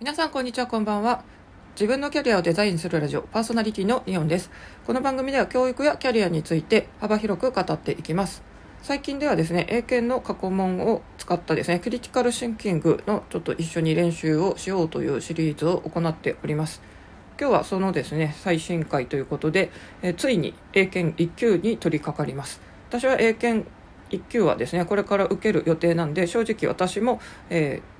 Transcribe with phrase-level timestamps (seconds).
[0.00, 1.24] 皆さんこんにちはこんばんは。
[1.74, 4.48] 自分のキャリアをデザインするラジオパーソナリティのイオンです。
[4.86, 8.44] この番組では教育やキャリアについて幅広く語っていきます。
[8.80, 16.80] 最近ではですね英検の過去問を使ったですねクリティカルシンキングのちょっと一緒に練習をしようというシリーズを行っております。
[17.36, 22.60] 今日はそのですね最新回ということで、えついに英検1級に取り掛かります。
[22.88, 23.68] 私は英検
[24.10, 27.20] 1級はですねこれから受ける予定なんで正直私も、
[27.50, 27.97] えー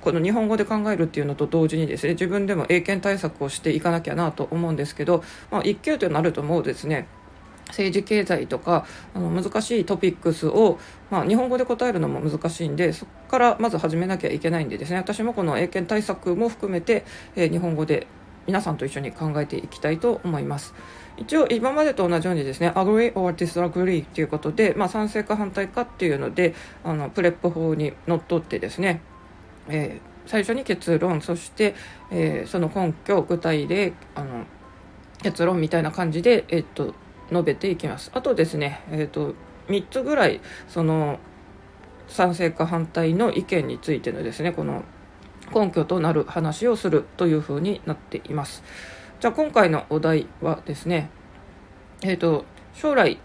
[0.00, 7.06] この日本語で考えるっていうのと同時にですね自分でも英検対策をしていかなきゃなと思うんですけど、まあ、1級となるともうですね
[7.68, 10.78] 政治経済とかあの難しいトピックスを、
[11.10, 17.04] まあ、日本語で答えるのも難しいんでそこからまず始めなきゃいけないんでですね私もこの英検対策も含めて、
[17.36, 18.06] えー、日本語で
[18.46, 20.74] 皆さんと一緒に考えていきたいと思います。
[21.16, 29.02] 一応今までと同じようにですね agree or disagree ということで、まあ、賛成か反対かっていうのであのプレップ法にのっとってですね
[29.70, 31.74] えー、最初に結論そして、
[32.10, 34.44] えー、その根拠具体例あの
[35.22, 36.94] 結論みたいな感じで、えー、っと
[37.30, 38.10] 述べていきます。
[38.14, 39.34] あとですね、えー、っと
[39.68, 41.18] 3つぐらいその
[42.08, 44.84] 賛成か反対の意見についてのですねこの
[45.54, 48.62] 根拠となる話をするというふうになっています。
[49.20, 51.10] じゃあ今回のお題はですね
[52.02, 53.18] えっ、と将来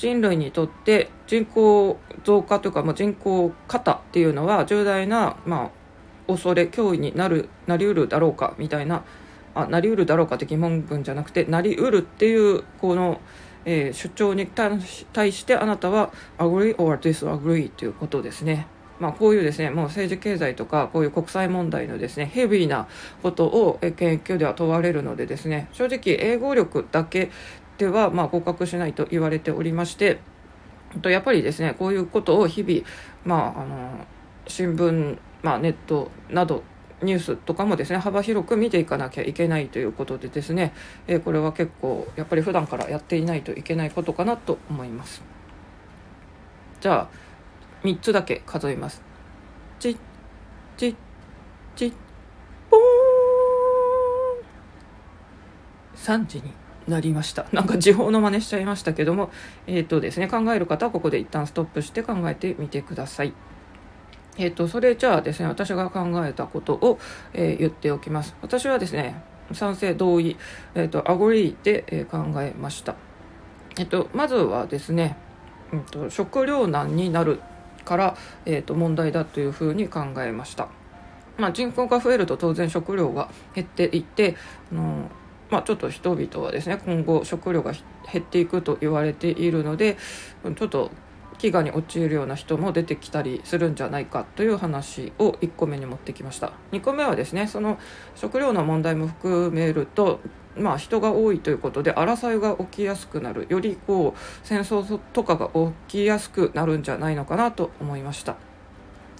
[0.00, 5.70] 人類にとって人口増加というか、まあ、人口過多っていうのは重大な、まあ、
[6.30, 9.04] 恐れ脅威になるなりうるだろうかみたいな
[9.54, 13.20] あなりうるだろうかって疑問文じゃなくてなりうるっていうこの、
[13.64, 18.66] えー、主張に対してあなたは agree or disagree ということですね。
[19.00, 22.86] まあ、こういうですねもう政治経済とかこういう国際問題のですねヘビーな
[23.22, 27.30] ことを研究では問われるのでですね正直英語力だけ
[27.78, 30.20] ではまあ合格しないと言われておりまして
[31.02, 32.82] やっぱりですねこういうことを日々
[33.24, 34.06] まああの
[34.46, 36.62] 新聞まあ、ネットなど
[37.02, 40.74] ニュースとかもですね幅広く見ていかなきゃいけないということでですね、
[41.06, 45.22] えー、これは結構やっぱり普段からやっていないといけないことかなと思います。
[46.80, 49.02] じゃあ3つだけ数えます。
[49.78, 49.96] チッ
[50.76, 50.94] チッ
[51.74, 51.92] チッ
[52.68, 52.82] ポーン
[56.22, 56.52] 3時に
[56.86, 57.46] なりました。
[57.52, 59.30] なんか時報の真似しちゃいましたけども
[59.66, 63.32] えっ、ー、とですね考える方はここで一旦ストップして考えてみてください。
[64.40, 66.98] えっ、ー、と、それじゃあですね、私が考えたことを、
[67.34, 68.34] えー、言っておきます。
[68.40, 70.36] 私はですね、賛成同意、
[70.74, 72.94] えっ、ー、と、アゴリーで、え考えました。
[73.78, 75.16] えっ、と、まずはですね、
[75.72, 77.40] うんと、食糧難になる
[77.84, 80.68] から、えっと、問題だというふうに考えました。
[81.36, 84.36] まあ、人口が増えると当然食料が減っていって、
[84.72, 85.10] あの
[85.50, 89.96] まあ、ちょっと人々はですね今後食料が減っていくと言われているので
[90.56, 90.90] ちょっと
[91.40, 97.78] 飢餓に陥るような人も出てきたりするんじゃないかという話を1個目に持ってきました2個目はですねその
[98.14, 100.20] 食料の問題も含めると
[100.56, 108.49] まあ、人が多いということで争いが起きやすくなるよりこう戦争とかが起きやすくなるんじゃないのかなと思いました。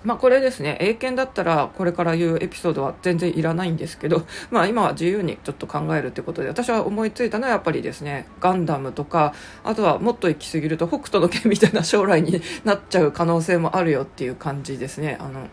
[0.02, 15.18] まあこれですね、英検だったらこれから言うエピソードは全然いらないんですけど、 まあ今は自由にちょっと考えるってことで、私は思いついたのはやっぱりですね、ガンダムとか、あとはもっと行き過ぎると北斗の拳みたいな将来になっちゃう可能性もあるよっていう感じですね。
[15.20, 15.48] あの、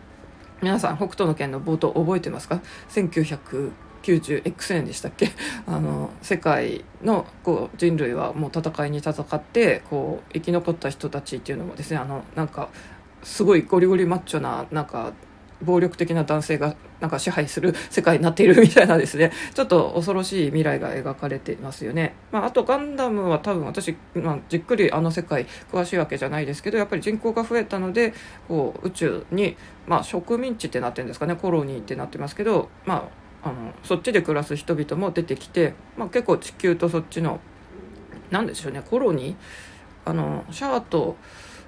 [0.61, 3.71] 皆さん北斗の拳の冒頭覚えてますか ?1900
[4.03, 5.31] 90X 年でしたっけ？
[5.67, 12.69] あの世界のこう人類はもう戦いに戦ってこう生き残った人たちっていうのもですねあのなんか
[13.23, 15.13] すごいゴリゴリマッチョななんか
[15.63, 19.31] 暴力的な男性がなんか支配する世界になっているみたいなですね。
[19.55, 28.13] ちょっと恐ろしい未来が描かれていますよね、まあ、あとガンダムは多分私、まあ、じっくりあの世界詳しいわけじゃないですけどやっぱり人口が増えたので
[28.47, 29.57] こう宇宙に、
[29.87, 31.35] まあ、植民地ってなってるんですかね。
[31.35, 33.09] コロニーってなってますけど、ま
[33.43, 37.39] あ、あのそっちで暮らす人々も出てきて、まあ、結構地球とそっちの
[38.29, 38.83] 何でしょうね。
[38.87, 39.35] コロニー？
[40.05, 41.17] あのシャアと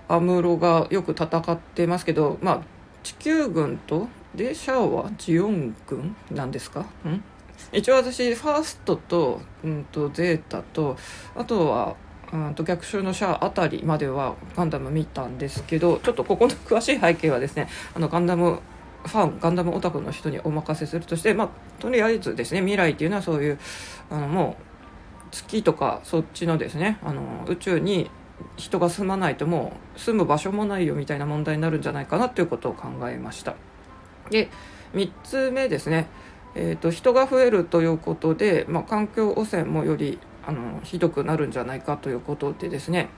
[0.10, 2.62] アムロがよく戦ってますけど、まあ、
[3.04, 6.82] 地球軍とでシャアはジオン軍なんですか？
[6.82, 7.24] ん？
[7.72, 10.98] 一応私ファーストと,、うんと、ゼータと
[11.36, 11.96] あとは、
[12.32, 18.60] うんと、逆襲のシャアあたりまではガンダム見たんですけどちょっとここの詳しい背景はですねあのガンダム
[19.06, 23.60] ファンガンダムオタクの人にお任せするとして、まあ、とりあえずですね未来っていうのはそういう
[24.10, 24.64] あのもう
[25.32, 28.10] 月とかそっちのですねあの宇宙に
[28.58, 33.56] 人が住まないともう住む場所もないよみたいな問題になるんじゃないかなということを考えました。
[34.30, 34.50] で
[34.94, 36.08] 3つ目ですね、
[36.56, 43.10] えーと、人が増えるということで、まあ、環境汚染もよりあのひどくなるんじゃないかということでですね。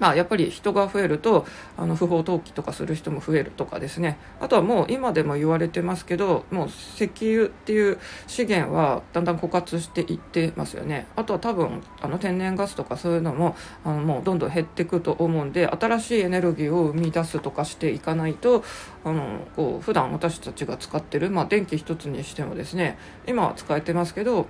[0.00, 1.46] まあ、やっぱり人が増えると
[1.76, 4.18] あの不法投棄とかする人も増えるとかですね。
[4.40, 11.06] あとはもう今でも言われてますけどもう石油っていう資源はだんだん枯渇していってますよね。
[11.16, 18.64] あとは多分あの天然ガスとかそういうのもあのもうどんどん減っていくと思うんで新しいエネルギーを生み出すとかしていかないと
[19.04, 24.46] あのこう普段私たちが使ってる、まあ、電気一つにしてもですね今は使えてますけど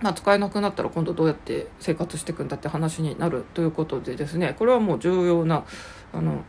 [0.00, 4.54] まあ、使えなくなったら今度どうやって生活していくんだって話になるということでですね。
[4.58, 5.64] これはもう重要な
[6.12, 6.44] あの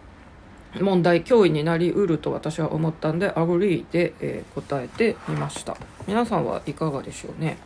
[0.81, 5.77] 問題脅威になりうると私は思ったんで agree で、えー、答えてみました。
[6.07, 7.57] 皆さんはいかがでしょうね。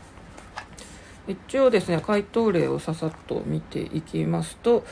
[1.28, 4.84] 一応ですね回答例をささっと見ていきますと,、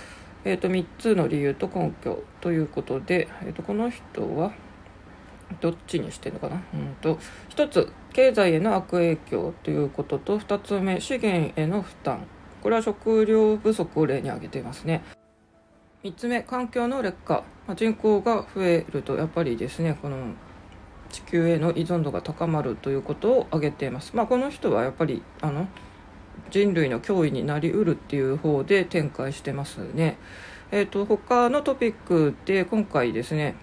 [0.45, 4.51] えーと、3つの理由と根拠ということで、えーとこの人は
[5.61, 7.17] どっちにしてるのかな、うんと、
[7.49, 12.25] 一つ経済への悪影響ということと二つ目資源への負担。
[12.61, 15.03] これは食料不足を例に挙げていますね。
[16.03, 20.33] 三つ目環境の劣化、まあ、人口が増えるとやっぱりですねこの
[21.09, 25.67] 地球への依存度が高まるということを挙げています、まあ、この人はやっぱりあの
[26.49, 30.17] 人類の脅威になりうるっていう方で展開してますね。
[30.71, 33.55] えーと他のトピックで今回ですね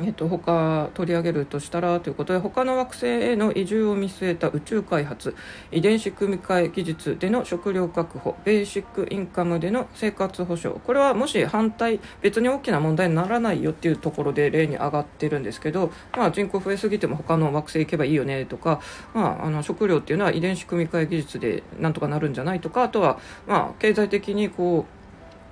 [0.00, 5.34] えっと、他取り上げるとしたらということで他の惑星への移住を見据えた宇宙開発
[5.72, 10.80] 遺伝子組み換え技術での食料確保ベーシックインカムでの生活保障。
[10.80, 18.80] これはもし反対別に大きな問題にならないよっていうところで例に上がってるんですけど、まあ、人口増えすぎても他の惑星行けばいいよねとか、
[19.14, 24.97] まあ、あの食料っていうのは遺伝子組み換え技術でなんとかなるんじゃないとかあとは、まあ、経済的にこう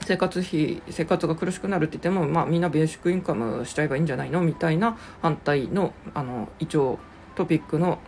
[0.03, 4.41] 生活費生活が苦しくなるって言っても、まあ、みんなベーシックインカムしちゃえばいいんじゃないの？
[4.41, 6.99] みたいな反対のあの一応
[7.35, 7.99] トピックの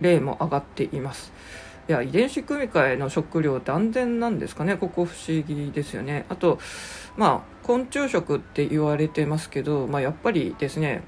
[0.00, 1.32] 例も上がっています。
[1.86, 4.76] いや遺伝子組み換えの食料って安全なんですかね？
[4.76, 6.24] ここ不思議ですよね。
[6.28, 6.58] あと
[7.16, 11.02] まあ昆虫食って言われてますけど、まあ、やっぱりですね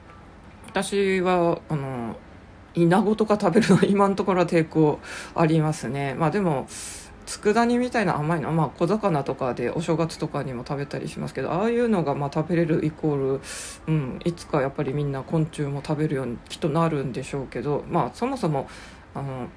[0.67, 2.17] 私はあの
[2.75, 5.01] イナゴとか食べるの今のところは抵抗
[5.35, 6.15] ありますね。
[6.15, 6.67] まあでも
[7.27, 13.41] 佃煮みたいな甘いのは、まあ、小魚とかでお正月とかにも食べたりしますけどああいうのがまあ食べれるイコール、
[13.89, 18.69] うん、いつかやっぱりみんな昆虫も食べるようにきっとなるんでしょうけど、まあ、そもそも
[19.15, 19.49] あの、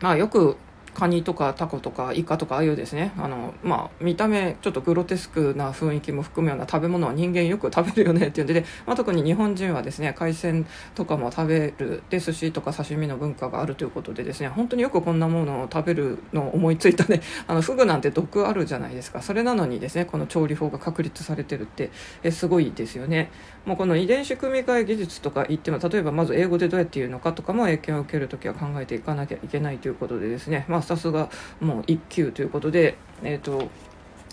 [0.00, 0.56] まあ、よく
[0.94, 3.12] カニとかタコとかイカとかああいうですね。
[3.16, 19.22] あの、まあ、見た目ちょっとグロテスクな雰囲気も含むような食べ物は人間よく食べるよねっていうんで、まあ、特に日本人はですね海鮮とかも食べるで寿司とか刺身の文化があるということでですね本当によくこんなものを食べるのを思いついたね あのフグなんて毒あるじゃないですか。
[19.22, 21.90] それなのにですねこの調理法が確立されてるって
[22.22, 23.30] えすごいですよね。
[23.66, 31.30] もうこの遺伝子組み換え技術とか言っても例えばまず英語でどうやって言うのかとかも影響を受けるときは考えていかなきゃいけないということでですねまあさすが
[31.60, 33.68] もう1級ということで、えっ、ー、と、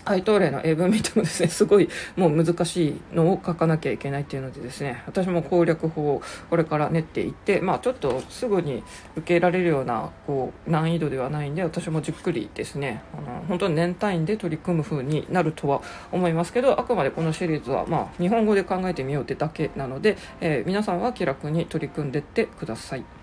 [0.08, 8.82] 配当例の英文見てもですね、すごいもう難しいのを書かなきゃいけないっていうのでですね、私も攻略法をこれから練っていって、まあちょっとすぐに
[9.16, 23.17] 受けられるようなこう難易度ではないんで、私もじっくりですね、あの本当に年単位で取り組む風になるとは思いますけど、あくまでこのシリーズはまあ日本語で考えてみようってだけなので、えー、皆さんは気楽に取り組んでってください。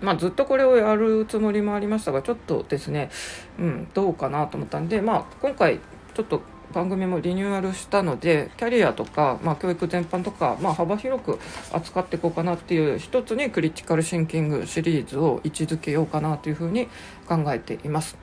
[0.00, 3.10] まあ、ずっとこれをやるつもりもありましたがちょっとですね、
[3.58, 5.80] うん、どうかなと思ったんで、まあ、今回
[6.14, 6.42] ちょっと
[6.72, 11.38] 番組もリニューアルしたのでキャリアとか、まあ、教育全般とか、まあ、幅広く
[11.72, 16.86] 扱っていこうかなっていう一つにクリティカルシンキングシリーズを位置づけようかなというふうに
[17.28, 18.16] 考えています。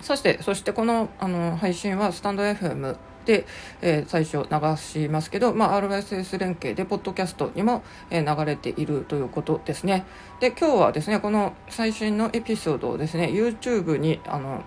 [0.00, 3.46] そしてそしてこのあの配信はスタンド FM で、
[3.80, 10.04] えー、最初流しますけど、まあ、RSS 連携でポッドキャストにも、えー、流れているということですね
[10.40, 14.64] で今日はですねこの最新のエピソードをですね YouTube にあの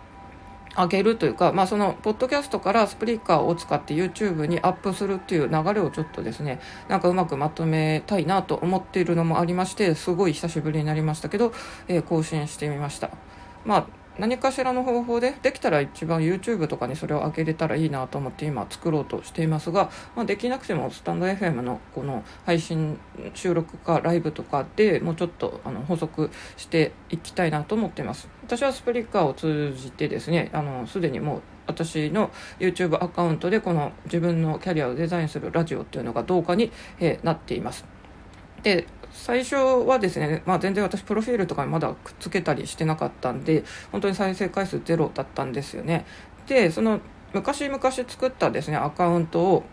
[0.77, 6.59] 上げるというか、まあ、そのポッドキャストからスプリッカーを使って YouTube にアップするっていう流れをちょっとですね
[6.89, 11.53] なんかうまくまとめたいなと思っているのもありましてすごい久しぶりになりましたけど、
[11.87, 13.09] えー、更新してみました。
[13.63, 22.97] まあ何かしらの方法でできたら一番 YouTube とかにそれを上げれたらいいなと思って今作ろうとしていますが、まあ、できなくてもスタンド FM のこの配信
[23.33, 28.29] 収録かライブとかでもうちょっとあの補足していきたいなと思っています。
[28.43, 37.85] 私はスプリッカーを通じてですねあのすでにもう私の YouTube アカウントでこの自分のキャリアをデザインするラジオっていうのが動画に、え、なっています。
[38.61, 46.05] で最初はですね、まあ、全然私プロフィールとかにまだくっつけたりしてなかったんで本当に再生回数ゼロだったんですよね。
[46.47, 46.99] でその
[47.33, 49.63] 昔々作ったですねアカウントを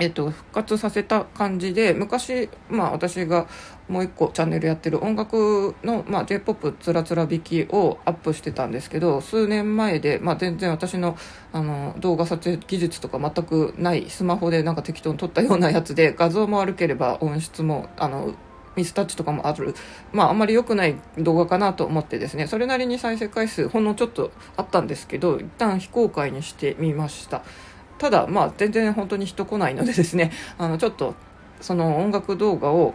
[0.00, 3.46] えっと、復活させた感じで昔、まあ、私が
[3.88, 11.16] もう一個チャンネルやってる音楽の、まあ、j p o p つらつら弾きをアップしてたんですけど数年前で、まあ、全然私の
[11.52, 18.34] あの動画撮影技術とか全くないスマホでなんか適当に撮ったようなやつで画像も悪ければ音質もあの
[18.76, 19.74] ミスタッチとかもある、
[20.12, 22.46] まあ、あんまり良くない動画かなと思ってですね。
[22.46, 27.42] それなりに再生回数ほんのちょっとあったんですけど一旦非公開にしてみました。
[27.98, 30.32] ただまあ全然本当に人来ないのでですね。
[30.58, 31.14] あのちょっと
[31.60, 32.94] その音楽動画を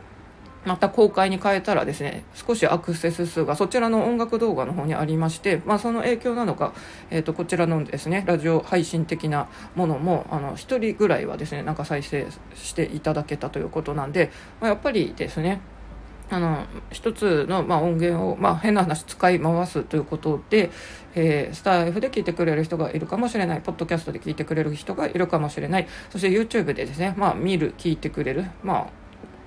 [0.66, 6.74] また公開に変えたらですね少しアクセス数がそちらの音楽動画の方にありまして、まあ、その影響なのか、
[7.10, 15.62] えー、とこちらのですねラジオ配信的なものもあの1人ぐらいはですねなんか再生していただけたということなんで、まあ、やっぱりですね
[16.32, 20.70] あの一つの、まあ、音源を、まあ、変な話使い回すということで、
[21.16, 28.88] えー、スタイフで聞いてくれる人がいるかもしれないポッドキャストで聞いてくれる人がいるかもしれないそして YouTube でですね、まあ、見る聞いてくれる、まあ、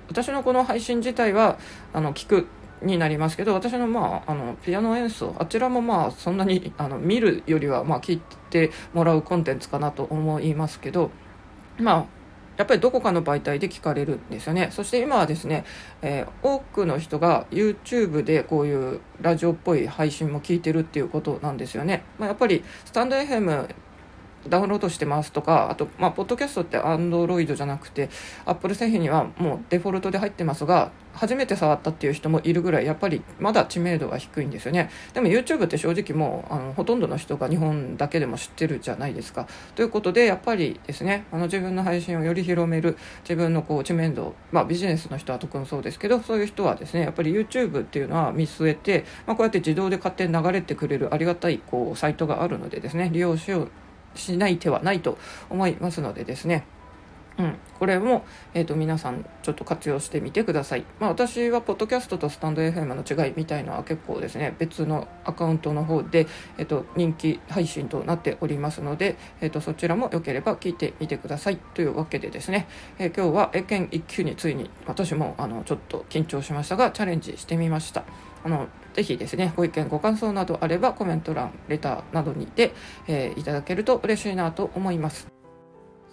[0.07, 1.57] 私のこの配信自体は
[1.93, 2.47] あの聞く
[2.81, 11.11] になりますけど私の,、まあ、あのピアノ演奏あちらもまあそんなにあの見るよりはまあ聞いてもらうコンテンツかなと思いますけど
[11.79, 12.05] まあ
[12.57, 14.69] やっぱりどこかの媒体で聞かれるんですよね。
[14.71, 15.65] そして今はですね、
[16.03, 22.03] えー、多くの人が YouTube でこういうラジオっぽい配信も聞いてるっていうことなんですよね。
[22.19, 23.67] まあ、やっぱりスタンド FM
[24.47, 28.09] ダウンロードしてますとか、あと、まあ、ポッドキャストって Android じゃなくて、
[28.45, 34.89] Apple 製品にはもうデフォルトで入ってますが、初めて触ったっていう人もいるぐらい、やっぱりまだ知名度が低いんですよね。
[35.13, 39.47] でも YouTube って正直もう、あの、ほとんどの人が日本だけでも知ってるじゃないですか。
[39.75, 53.71] ということで、やっぱりですね、あの自分の配信をより広める、自分のこう知名度、まあビジネスの人は特にそうですけど、そういう人はですね、やっぱり YouTube っていうのは見据えて、まあこうやって自動で勝手に流れてくれるありがたいこうサイトがあるのでですね、利用しよう
[54.15, 55.17] しない手はないと
[55.49, 56.65] 思いますのでですね
[57.37, 60.85] うん、これも、えーと、皆さんちょっと活用してみてください。
[60.99, 66.27] まあ、私はポッドキャストとスタンド FM の違いみたいのは結構ですね別のアカウントの方で、
[66.57, 72.67] えーと、人気配信となっておりますので、えーと、そちらもよければ聞いてみてくださいというわけでですね、
[72.99, 78.03] えー、今日は英検1級についに私もあのちょっと緊張しましたがチャレンジしてみました。
[78.43, 82.73] あのぜひですねご意見ご感想などあればコメント欄レターなどにて、
[83.07, 85.33] えー、いただけると嬉しいなと思います。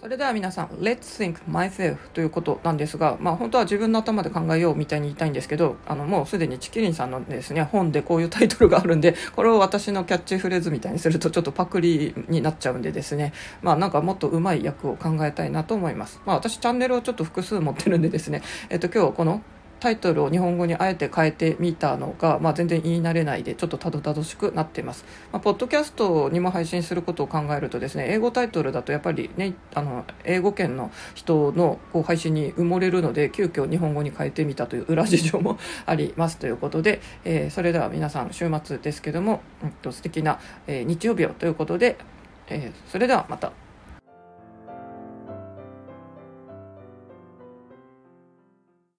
[0.01, 13.31] それでは皆さん Let's think myself ということなんですが、まあ、本当は自分の頭で考えようみたいに言いたいんですけどあのもうすでにチキリンさんのですね本でこういうタイトルがあるんでこれを私のキャッチフレーズみたいにするとちょっとパクリになっちゃうんでですね。
[13.61, 19.43] まあなんかもっと上手い役を考えたいなと思います、まあ、私チャンネルをちょっと複数持ってるんでですねえっと今日この
[19.81, 35.57] タイトルを日本語にあえて変えてみたのが、まあ、全然言い慣れないでちょっとたどたどしくなっています、まあ、ポッドキャストにも配信することを考えるとですね英語タイトルだとやっぱりねあの英語圏の人のこう配信に埋もれるので急遽日本語に変えてみたという裏事情も
[35.87, 41.97] ありますということで、えー、それでは皆さん週末ですけども、うん、と素敵な、えー、日曜日をということで、
[42.49, 43.51] えー、それではまた。